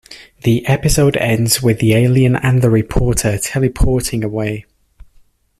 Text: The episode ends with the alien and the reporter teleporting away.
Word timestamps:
The 0.41 0.65
episode 0.65 1.15
ends 1.17 1.61
with 1.61 1.77
the 1.77 1.93
alien 1.93 2.35
and 2.35 2.63
the 2.63 2.71
reporter 2.71 3.37
teleporting 3.37 4.23
away. 4.23 4.65